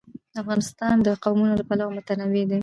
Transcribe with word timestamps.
افغانستان 0.41 0.95
د 1.05 1.07
قومونه 1.23 1.53
له 1.59 1.63
پلوه 1.69 1.93
متنوع 1.95 2.43
دی. 2.49 2.59